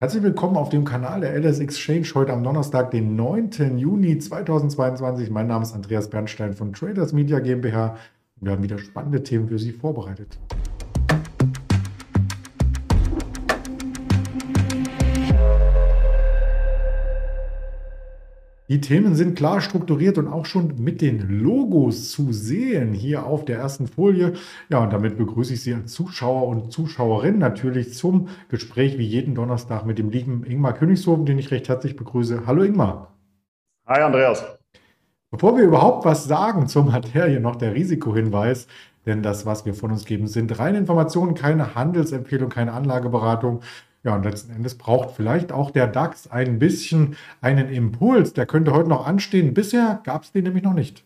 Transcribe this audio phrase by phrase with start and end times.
[0.00, 3.78] Herzlich willkommen auf dem Kanal der LS Exchange heute am Donnerstag, den 9.
[3.78, 5.28] Juni 2022.
[5.28, 7.96] Mein Name ist Andreas Bernstein von Traders Media GmbH
[8.40, 10.38] und wir haben wieder spannende Themen für Sie vorbereitet.
[18.68, 23.46] Die Themen sind klar strukturiert und auch schon mit den Logos zu sehen hier auf
[23.46, 24.34] der ersten Folie.
[24.68, 29.34] Ja, und damit begrüße ich Sie als Zuschauer und Zuschauerin natürlich zum Gespräch wie jeden
[29.34, 32.42] Donnerstag mit dem lieben Ingmar Königshofen, den ich recht herzlich begrüße.
[32.46, 33.14] Hallo Ingmar.
[33.86, 34.44] Hi Andreas.
[35.30, 38.66] Bevor wir überhaupt was sagen zur Materie, noch der Risikohinweis.
[39.06, 43.60] Denn das, was wir von uns geben, sind reine Informationen, keine Handelsempfehlung, keine Anlageberatung.
[44.08, 48.32] Ja, und letzten Endes braucht vielleicht auch der DAX ein bisschen einen Impuls.
[48.32, 49.52] Der könnte heute noch anstehen.
[49.52, 51.04] Bisher gab es den nämlich noch nicht.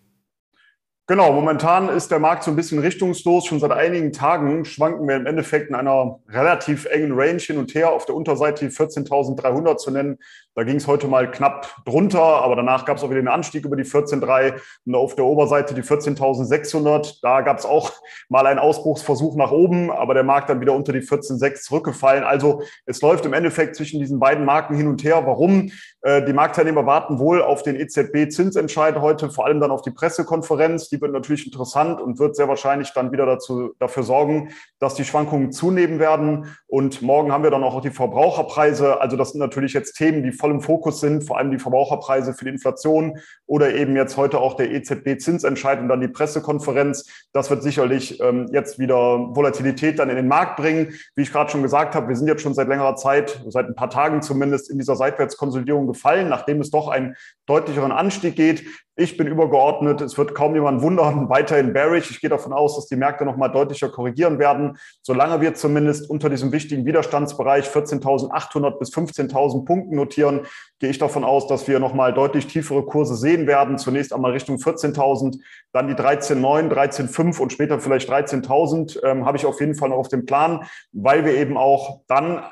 [1.09, 3.47] Genau, momentan ist der Markt so ein bisschen richtungslos.
[3.47, 7.75] Schon seit einigen Tagen schwanken wir im Endeffekt in einer relativ engen Range hin und
[7.75, 7.91] her.
[7.91, 10.19] Auf der Unterseite die 14.300 zu nennen.
[10.55, 13.65] Da ging es heute mal knapp drunter, aber danach gab es auch wieder einen Anstieg
[13.65, 17.21] über die 14.3 und auf der Oberseite die 14.600.
[17.23, 17.91] Da gab es auch
[18.29, 22.23] mal einen Ausbruchsversuch nach oben, aber der Markt dann wieder unter die 14.6 zurückgefallen.
[22.25, 25.23] Also es läuft im Endeffekt zwischen diesen beiden Marken hin und her.
[25.25, 25.71] Warum?
[26.03, 30.91] Äh, die Marktteilnehmer warten wohl auf den EZB-Zinsentscheid heute, vor allem dann auf die Pressekonferenz.
[30.91, 35.05] Die wird natürlich interessant und wird sehr wahrscheinlich dann wieder dazu, dafür sorgen, dass die
[35.05, 36.55] Schwankungen zunehmen werden.
[36.67, 39.01] Und morgen haben wir dann auch die Verbraucherpreise.
[39.01, 42.35] Also das sind natürlich jetzt Themen, die voll im Fokus sind, vor allem die Verbraucherpreise
[42.35, 47.09] für die Inflation oder eben jetzt heute auch der EZB-Zinsentscheid und dann die Pressekonferenz.
[47.33, 48.97] Das wird sicherlich ähm, jetzt wieder
[49.37, 50.95] Volatilität dann in den Markt bringen.
[51.15, 53.77] Wie ich gerade schon gesagt habe, wir sind jetzt schon seit längerer Zeit, seit ein
[53.77, 57.15] paar Tagen zumindest, in dieser Seitwärtskonsolidierung gefallen, nachdem es doch einen
[57.47, 58.65] deutlicheren Anstieg geht.
[58.95, 60.03] Ich bin übergeordnet.
[60.03, 61.29] Es wird kaum jemand wundern.
[61.31, 62.11] Weiterhin bearish.
[62.11, 64.77] Ich gehe davon aus, dass die Märkte nochmal deutlicher korrigieren werden.
[65.01, 70.41] Solange wir zumindest unter diesem wichtigen Widerstandsbereich 14.800 bis 15.000 Punkten notieren,
[70.79, 73.79] gehe ich davon aus, dass wir nochmal deutlich tiefere Kurse sehen werden.
[73.79, 75.39] Zunächst einmal Richtung 14.000,
[75.73, 79.97] dann die 13.9, 13.5 und später vielleicht 13.000 ähm, habe ich auf jeden Fall noch
[79.97, 82.45] auf dem Plan, weil wir eben auch dann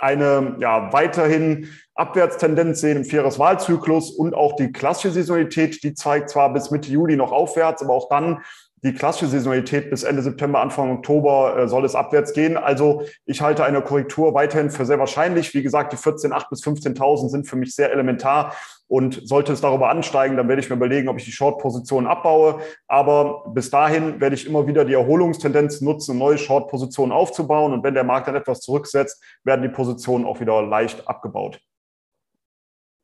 [0.00, 6.52] eine ja, weiterhin Abwärtstendenz sehen im Vieres-Wahlzyklus und auch die klassische Saisonalität, die zeigt zwar
[6.52, 8.42] bis Mitte Juli noch aufwärts, aber auch dann
[8.84, 12.58] die klassische Saisonalität bis Ende September, Anfang Oktober äh, soll es abwärts gehen.
[12.58, 15.54] Also ich halte eine Korrektur weiterhin für sehr wahrscheinlich.
[15.54, 18.54] Wie gesagt, die 14.8 bis 15.000 sind für mich sehr elementar.
[18.86, 22.60] Und sollte es darüber ansteigen, dann werde ich mir überlegen, ob ich die Short-Position abbaue.
[22.86, 27.72] Aber bis dahin werde ich immer wieder die Erholungstendenz nutzen, neue Short-Positionen aufzubauen.
[27.72, 31.58] Und wenn der Markt dann etwas zurücksetzt, werden die Positionen auch wieder leicht abgebaut.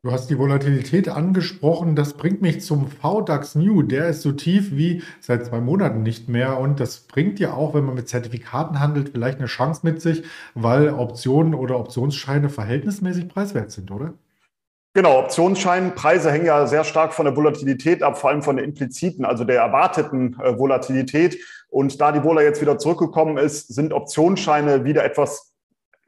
[0.02, 1.94] Du hast die Volatilität angesprochen.
[1.94, 3.82] Das bringt mich zum VDAX New.
[3.82, 6.58] Der ist so tief wie seit zwei Monaten nicht mehr.
[6.58, 10.24] Und das bringt ja auch, wenn man mit Zertifikaten handelt, vielleicht eine Chance mit sich,
[10.54, 14.14] weil Optionen oder Optionsscheine verhältnismäßig preiswert sind, oder?
[14.94, 19.26] Genau, Optionsscheinpreise hängen ja sehr stark von der Volatilität ab, vor allem von der impliziten,
[19.26, 21.38] also der erwarteten äh, Volatilität.
[21.68, 25.49] Und da die Vola jetzt wieder zurückgekommen ist, sind Optionsscheine wieder etwas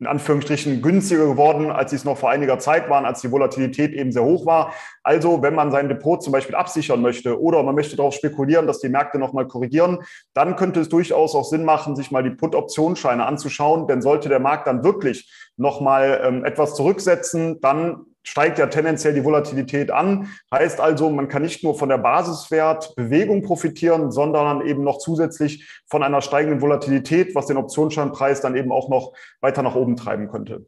[0.02, 3.92] in Anführungsstrichen günstiger geworden, als sie es noch vor einiger Zeit waren, als die Volatilität
[3.92, 4.74] eben sehr hoch war.
[5.04, 8.80] Also, wenn man sein Depot zum Beispiel absichern möchte oder man möchte darauf spekulieren, dass
[8.80, 10.00] die Märkte nochmal korrigieren,
[10.34, 13.86] dann könnte es durchaus auch Sinn machen, sich mal die Put-Optionsscheine anzuschauen.
[13.86, 19.24] Denn sollte der Markt dann wirklich nochmal ähm, etwas zurücksetzen, dann steigt ja tendenziell die
[19.24, 20.28] Volatilität an.
[20.52, 26.02] Heißt also, man kann nicht nur von der Basiswertbewegung profitieren, sondern eben noch zusätzlich von
[26.02, 30.66] einer steigenden Volatilität, was den Optionsscheinpreis dann eben auch noch weiter nach oben treiben könnte.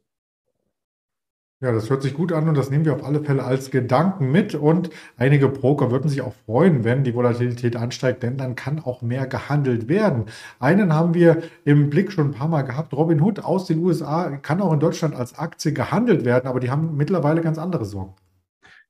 [1.61, 4.29] Ja, das hört sich gut an und das nehmen wir auf alle Fälle als Gedanken
[4.29, 4.55] mit.
[4.55, 9.01] Und einige Broker würden sich auch freuen, wenn die Volatilität ansteigt, denn dann kann auch
[9.01, 10.25] mehr gehandelt werden.
[10.59, 12.93] Einen haben wir im Blick schon ein paar Mal gehabt.
[12.93, 16.69] Robin Hood aus den USA kann auch in Deutschland als Aktie gehandelt werden, aber die
[16.69, 18.15] haben mittlerweile ganz andere Sorgen.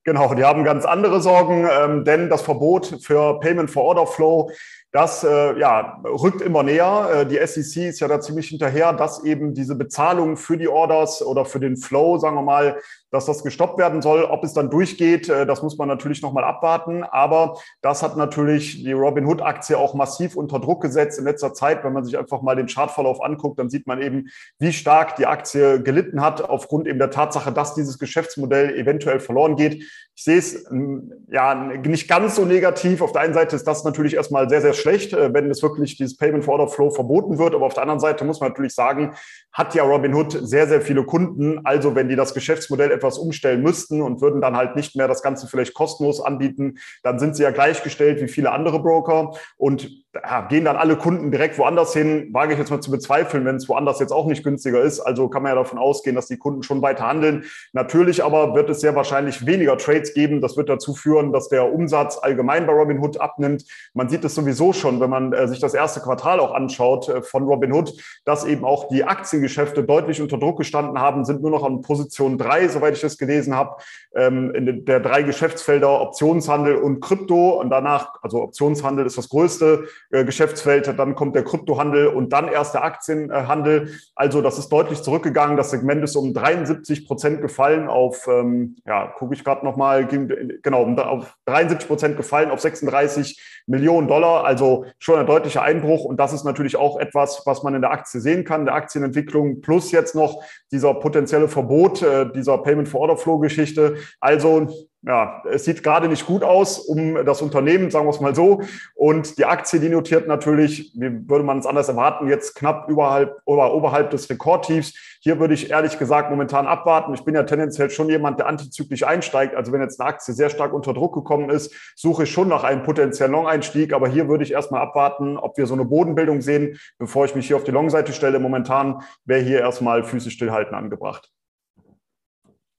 [0.03, 4.51] Genau, die haben ganz andere Sorgen, ähm, denn das Verbot für Payment for Order Flow
[4.95, 7.09] das äh, ja, rückt immer näher.
[7.13, 11.21] Äh, die SEC ist ja da ziemlich hinterher, dass eben diese Bezahlung für die Orders
[11.21, 12.77] oder für den Flow, sagen wir mal,
[13.11, 14.23] dass das gestoppt werden soll.
[14.23, 17.03] Ob es dann durchgeht, äh, das muss man natürlich nochmal abwarten.
[17.03, 21.83] Aber das hat natürlich die Robinhood-Aktie auch massiv unter Druck gesetzt in letzter Zeit.
[21.83, 24.29] Wenn man sich einfach mal den Chartverlauf anguckt, dann sieht man eben,
[24.59, 29.57] wie stark die Aktie gelitten hat aufgrund eben der Tatsache, dass dieses Geschäftsmodell eventuell verloren
[29.57, 29.83] geht.
[30.17, 33.01] Ich sehe es ähm, ja nicht ganz so negativ.
[33.01, 35.97] Auf der einen Seite ist das natürlich erstmal sehr, sehr schlecht, äh, wenn es wirklich
[35.97, 37.53] dieses Payment for Order Flow verboten wird.
[37.53, 39.13] Aber auf der anderen Seite muss man natürlich sagen,
[39.51, 41.59] hat ja Robinhood sehr, sehr viele Kunden.
[41.65, 45.21] Also wenn die das Geschäftsmodell etwas umstellen müssten und würden dann halt nicht mehr das
[45.21, 49.33] Ganze vielleicht kostenlos anbieten, dann sind sie ja gleichgestellt wie viele andere Broker.
[49.57, 53.43] Und ja, gehen dann alle Kunden direkt woanders hin, wage ich jetzt mal zu bezweifeln,
[53.45, 54.99] wenn es woanders jetzt auch nicht günstiger ist.
[55.01, 57.43] Also kann man ja davon ausgehen, dass die Kunden schon weiter handeln.
[57.73, 60.41] Natürlich aber wird es sehr wahrscheinlich weniger Trades geben.
[60.41, 63.65] Das wird dazu führen, dass der Umsatz allgemein bei Robinhood abnimmt.
[63.93, 67.21] Man sieht es sowieso schon, wenn man äh, sich das erste Quartal auch anschaut äh,
[67.21, 71.63] von Robinhood, dass eben auch die Aktiengeschäfte deutlich unter Druck gestanden haben, sind nur noch
[71.63, 73.75] an Position drei, soweit ich das gelesen habe,
[74.15, 77.59] ähm, in der drei Geschäftsfelder Optionshandel und Krypto.
[77.59, 82.73] Und danach, also Optionshandel ist das größte Geschäftsfeld, dann kommt der Kryptohandel und dann erst
[82.73, 83.91] der Aktienhandel.
[84.15, 85.57] Also das ist deutlich zurückgegangen.
[85.57, 90.85] Das Segment ist um 73 Prozent gefallen auf, ähm, ja, gucke ich gerade nochmal, genau,
[90.85, 94.45] auf 73 Prozent gefallen auf 36 Millionen Dollar.
[94.45, 96.05] Also schon ein deutlicher Einbruch.
[96.05, 99.61] Und das ist natürlich auch etwas, was man in der Aktie sehen kann, der Aktienentwicklung
[99.61, 103.97] plus jetzt noch dieser potenzielle Verbot äh, dieser Payment for Order Flow Geschichte.
[104.19, 104.67] Also
[105.07, 108.61] ja, es sieht gerade nicht gut aus um das Unternehmen, sagen wir es mal so.
[108.95, 113.39] Und die Aktie, die notiert natürlich, wie würde man es anders erwarten, jetzt knapp überhalb
[113.45, 114.93] oder oberhalb des Rekordtiefs.
[115.21, 117.13] Hier würde ich ehrlich gesagt momentan abwarten.
[117.13, 119.55] Ich bin ja tendenziell schon jemand, der antizyklisch einsteigt.
[119.55, 122.63] Also wenn jetzt eine Aktie sehr stark unter Druck gekommen ist, suche ich schon nach
[122.63, 123.93] einem potenziellen Long-Einstieg.
[123.93, 127.45] Aber hier würde ich erstmal abwarten, ob wir so eine Bodenbildung sehen, bevor ich mich
[127.45, 128.39] hier auf die Long-Seite stelle.
[128.39, 131.34] Momentan wäre hier erstmal Füße stillhalten angebracht.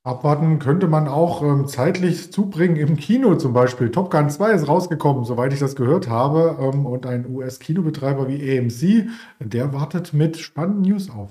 [0.07, 3.91] Abwarten könnte man auch ähm, zeitlich zubringen im Kino zum Beispiel.
[3.91, 6.59] Top Gun 2 ist rausgekommen, soweit ich das gehört habe.
[6.61, 9.09] Ähm, und ein US-Kinobetreiber wie AMC,
[9.41, 11.31] der wartet mit spannenden News auf.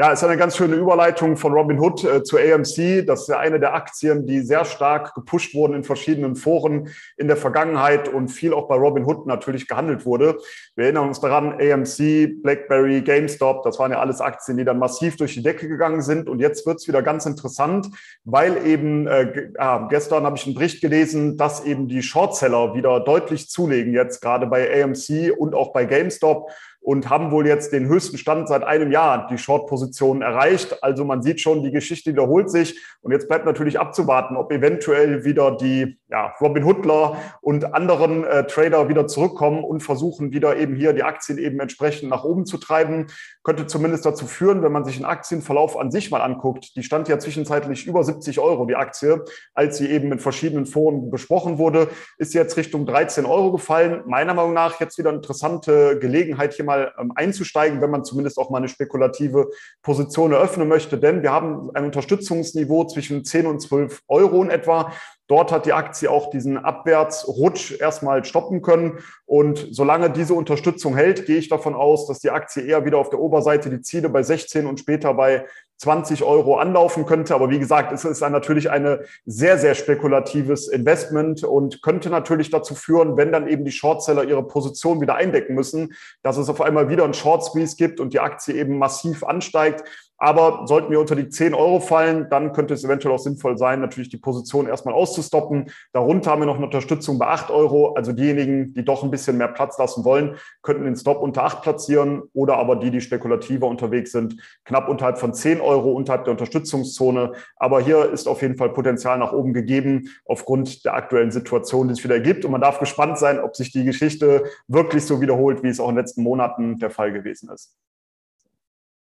[0.00, 3.04] Ja, ist eine ganz schöne Überleitung von Robin Hood äh, zu AMC.
[3.04, 7.26] Das ist ja eine der Aktien, die sehr stark gepusht wurden in verschiedenen Foren in
[7.26, 10.38] der Vergangenheit und viel auch bei Robin Hood natürlich gehandelt wurde.
[10.76, 15.16] Wir erinnern uns daran, AMC, BlackBerry, GameStop, das waren ja alles Aktien, die dann massiv
[15.16, 16.28] durch die Decke gegangen sind.
[16.28, 17.88] Und jetzt wird's wieder ganz interessant,
[18.22, 23.00] weil eben äh, ah, gestern habe ich einen Bericht gelesen, dass eben die Shortseller wieder
[23.00, 27.86] deutlich zulegen, jetzt gerade bei AMC und auch bei GameStop und haben wohl jetzt den
[27.86, 30.82] höchsten Stand seit einem Jahr die Short-Position erreicht.
[30.82, 32.80] Also man sieht schon, die Geschichte wiederholt sich.
[33.02, 38.46] Und jetzt bleibt natürlich abzuwarten, ob eventuell wieder die ja, Robin Hoodler und anderen äh,
[38.46, 42.56] Trader wieder zurückkommen und versuchen wieder eben hier die Aktien eben entsprechend nach oben zu
[42.56, 43.08] treiben.
[43.42, 46.74] Könnte zumindest dazu führen, wenn man sich den Aktienverlauf an sich mal anguckt.
[46.76, 51.10] Die stand ja zwischenzeitlich über 70 Euro, die Aktie, als sie eben in verschiedenen Foren
[51.10, 54.02] besprochen wurde, ist jetzt Richtung 13 Euro gefallen.
[54.06, 58.38] Meiner Meinung nach jetzt wieder eine interessante Gelegenheit, hier mal ähm, einzusteigen, wenn man zumindest
[58.38, 59.50] auch mal eine spekulative
[59.82, 60.98] Position eröffnen möchte.
[60.98, 64.92] Denn wir haben ein Unterstützungsniveau zwischen 10 und 12 Euro in etwa.
[65.26, 68.98] Dort hat die Aktie auch diesen Abwärtsrutsch erstmal stoppen können.
[69.26, 73.10] Und solange diese Unterstützung hält, gehe ich davon aus, dass die Aktie eher wieder auf
[73.10, 75.44] der Oberseite die Ziele bei 16 und später bei
[75.78, 77.34] 20 Euro anlaufen könnte.
[77.34, 82.74] Aber wie gesagt, es ist natürlich ein sehr, sehr spekulatives Investment und könnte natürlich dazu
[82.74, 86.88] führen, wenn dann eben die Shortseller ihre Position wieder eindecken müssen, dass es auf einmal
[86.88, 89.84] wieder einen Short Squeeze gibt und die Aktie eben massiv ansteigt.
[90.18, 93.80] Aber sollten wir unter die 10 Euro fallen, dann könnte es eventuell auch sinnvoll sein,
[93.80, 95.70] natürlich die Position erstmal auszustoppen.
[95.92, 97.94] Darunter haben wir noch eine Unterstützung bei 8 Euro.
[97.94, 101.62] Also diejenigen, die doch ein bisschen mehr Platz lassen wollen, könnten den Stop unter 8
[101.62, 106.32] platzieren oder aber die, die spekulativer unterwegs sind, knapp unterhalb von 10 Euro, unterhalb der
[106.32, 107.32] Unterstützungszone.
[107.56, 111.92] Aber hier ist auf jeden Fall Potenzial nach oben gegeben aufgrund der aktuellen Situation, die
[111.92, 112.44] es wieder gibt.
[112.44, 115.88] Und man darf gespannt sein, ob sich die Geschichte wirklich so wiederholt, wie es auch
[115.88, 117.76] in den letzten Monaten der Fall gewesen ist.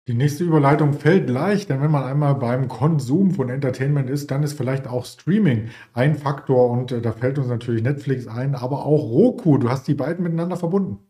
[0.09, 4.45] Die nächste Überleitung fällt leicht, denn wenn man einmal beim Konsum von Entertainment ist, dann
[4.45, 8.87] ist vielleicht auch Streaming ein Faktor und äh, da fällt uns natürlich Netflix ein, aber
[8.87, 9.59] auch Roku.
[9.59, 11.01] Du hast die beiden miteinander verbunden.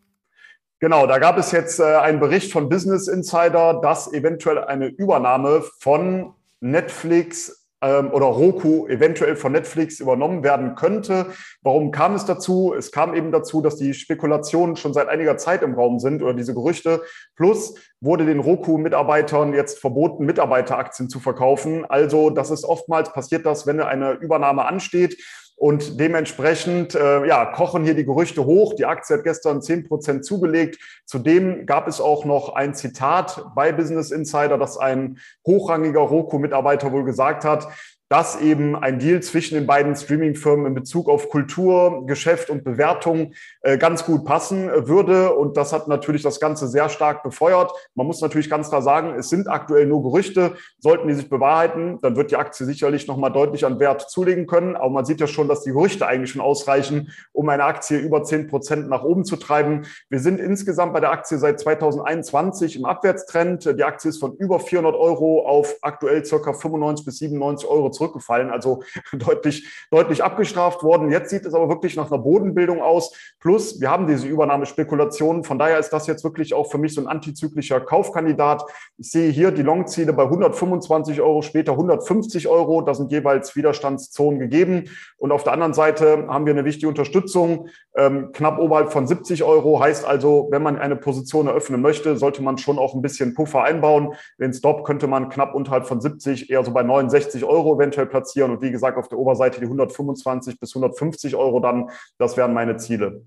[0.81, 5.63] Genau, da gab es jetzt äh, einen Bericht von Business Insider, dass eventuell eine Übernahme
[5.79, 11.27] von Netflix ähm, oder Roku eventuell von Netflix übernommen werden könnte.
[11.63, 12.75] Warum kam es dazu?
[12.77, 16.35] Es kam eben dazu, dass die Spekulationen schon seit einiger Zeit im Raum sind oder
[16.35, 17.03] diese Gerüchte.
[17.37, 21.85] Plus wurde den Roku-Mitarbeitern jetzt verboten, Mitarbeiteraktien zu verkaufen.
[21.85, 25.17] Also das ist oftmals passiert das, wenn eine Übernahme ansteht
[25.57, 28.75] und dementsprechend äh, ja, kochen hier die Gerüchte hoch.
[28.75, 30.79] Die Aktie hat gestern zehn Prozent zugelegt.
[31.07, 37.05] Zudem gab es auch noch ein Zitat bei Business Insider, das ein hochrangiger Roku-Mitarbeiter wohl
[37.05, 37.69] gesagt hat
[38.09, 43.33] dass eben ein Deal zwischen den beiden Streaming-Firmen in Bezug auf Kultur, Geschäft und Bewertung
[43.63, 45.35] äh, ganz gut passen äh, würde.
[45.35, 47.73] Und das hat natürlich das Ganze sehr stark befeuert.
[47.95, 50.57] Man muss natürlich ganz klar sagen, es sind aktuell nur Gerüchte.
[50.79, 54.77] Sollten die sich bewahrheiten, dann wird die Aktie sicherlich nochmal deutlich an Wert zulegen können.
[54.77, 58.23] Aber man sieht ja schon, dass die Gerüchte eigentlich schon ausreichen, um eine Aktie über
[58.23, 59.85] zehn Prozent nach oben zu treiben.
[60.11, 63.65] Wir sind insgesamt bei der Aktie seit 2021 im Abwärtstrend.
[63.65, 68.51] Die Aktie ist von über 400 Euro auf aktuell circa 95 bis 97 Euro zurückgefallen,
[68.51, 71.11] also deutlich, deutlich abgestraft worden.
[71.11, 73.15] Jetzt sieht es aber wirklich nach einer Bodenbildung aus.
[73.41, 75.45] Plus, wir haben diese Übernahmespekulationen.
[75.45, 78.63] Von daher ist das jetzt wirklich auch für mich so ein antizyklischer Kaufkandidat.
[78.99, 82.83] Ich sehe hier die Longziele bei 125 Euro, später 150 Euro.
[82.83, 84.85] Da sind jeweils Widerstandszonen gegeben.
[85.19, 89.45] Und auf der anderen Seite haben wir eine wichtige Unterstützung, ähm, knapp oberhalb von 70
[89.45, 89.81] Euro.
[89.81, 93.63] Heißt also, wenn man eine Position eröffnen möchte, sollte man schon auch ein bisschen Puffer
[93.63, 94.15] einbauen.
[94.39, 98.51] Den Stop könnte man knapp unterhalb von 70, eher so bei 69 Euro eventuell platzieren.
[98.51, 101.91] Und wie gesagt, auf der Oberseite die 125 bis 150 Euro dann.
[102.19, 103.25] Das wären meine Ziele.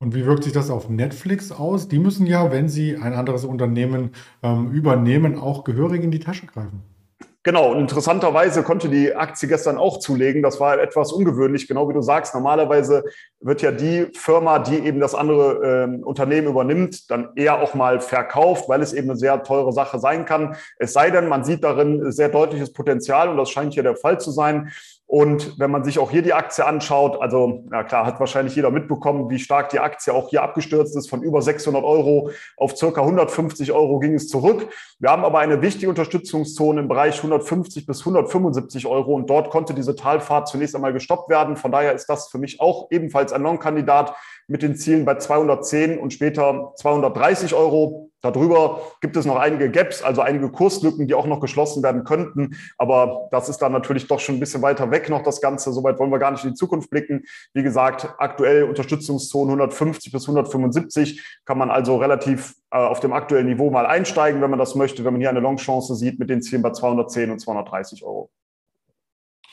[0.00, 1.88] Und wie wirkt sich das auf Netflix aus?
[1.88, 4.10] Die müssen ja, wenn sie ein anderes Unternehmen
[4.42, 6.82] ähm, übernehmen, auch gehörig in die Tasche greifen.
[7.46, 10.42] Genau, und interessanterweise konnte die Aktie gestern auch zulegen.
[10.42, 12.34] Das war etwas ungewöhnlich, genau wie du sagst.
[12.34, 13.04] Normalerweise
[13.38, 18.00] wird ja die Firma, die eben das andere äh, Unternehmen übernimmt, dann eher auch mal
[18.00, 20.56] verkauft, weil es eben eine sehr teure Sache sein kann.
[20.78, 24.18] Es sei denn, man sieht darin sehr deutliches Potenzial und das scheint hier der Fall
[24.18, 24.72] zu sein.
[25.06, 28.70] Und wenn man sich auch hier die Aktie anschaut, also ja klar, hat wahrscheinlich jeder
[28.70, 31.10] mitbekommen, wie stark die Aktie auch hier abgestürzt ist.
[31.10, 34.66] Von über 600 Euro auf circa 150 Euro ging es zurück.
[34.98, 39.74] Wir haben aber eine wichtige Unterstützungszone im Bereich 150 bis 175 Euro und dort konnte
[39.74, 41.56] diese Talfahrt zunächst einmal gestoppt werden.
[41.56, 44.14] Von daher ist das für mich auch ebenfalls ein Long-Kandidat
[44.48, 48.10] mit den Zielen bei 210 und später 230 Euro.
[48.24, 52.56] Darüber gibt es noch einige Gaps, also einige Kurslücken, die auch noch geschlossen werden könnten.
[52.78, 55.72] Aber das ist dann natürlich doch schon ein bisschen weiter weg noch das Ganze.
[55.74, 57.24] Soweit wollen wir gar nicht in die Zukunft blicken.
[57.52, 63.46] Wie gesagt, aktuell Unterstützungszonen 150 bis 175 kann man also relativ äh, auf dem aktuellen
[63.46, 66.40] Niveau mal einsteigen, wenn man das möchte, wenn man hier eine Longchance sieht mit den
[66.40, 68.30] Zielen bei 210 und 230 Euro.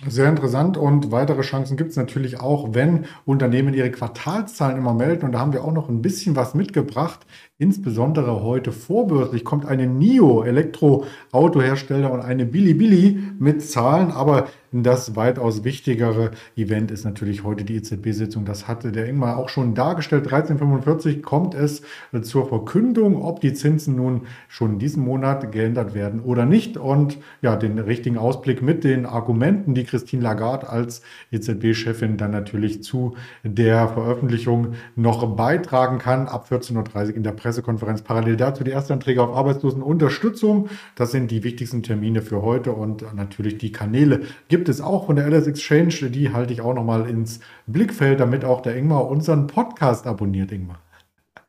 [0.08, 5.26] Sehr interessant und weitere Chancen gibt es natürlich auch, wenn Unternehmen ihre Quartalszahlen immer melden.
[5.26, 7.20] Und da haben wir auch noch ein bisschen was mitgebracht.
[7.60, 15.66] Insbesondere heute vorbörslich kommt eine NIO Elektroautohersteller und eine Bilibili mit Zahlen, aber das weitaus
[15.66, 18.46] wichtigere Event ist natürlich heute die EZB-Sitzung.
[18.46, 20.24] Das hatte der Ingmar auch schon dargestellt.
[20.24, 21.82] 1345 kommt es
[22.22, 26.78] zur Verkündung, ob die Zinsen nun schon diesen Monat geändert werden oder nicht.
[26.78, 31.02] Und ja, den richtigen Ausblick mit den Argumenten, die Christine Lagarde als
[31.32, 36.30] EZB-Chefin dann natürlich zu der Veröffentlichung noch beitragen kann.
[36.30, 38.04] Ab 14.30 Uhr in der Pressekonferenz.
[38.04, 40.70] Parallel dazu die Erstanträge auf Arbeitslosenunterstützung.
[40.96, 45.08] Das sind die wichtigsten Termine für heute und natürlich die Kanäle gibt gibt es auch
[45.08, 46.12] von der LS Exchange.
[46.12, 50.80] Die halte ich auch nochmal ins Blickfeld, damit auch der Ingmar unseren Podcast abonniert, Ingmar.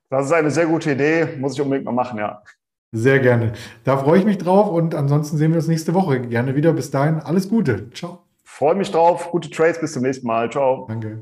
[0.09, 1.37] Das ist eine sehr gute Idee.
[1.39, 2.43] Muss ich unbedingt mal machen, ja.
[2.91, 3.53] Sehr gerne.
[3.85, 6.73] Da freue ich mich drauf und ansonsten sehen wir uns nächste Woche gerne wieder.
[6.73, 7.91] Bis dahin alles Gute.
[7.91, 8.21] Ciao.
[8.45, 9.31] Freue mich drauf.
[9.31, 9.79] Gute Trades.
[9.79, 10.51] Bis zum nächsten Mal.
[10.51, 10.87] Ciao.
[10.89, 11.21] Danke.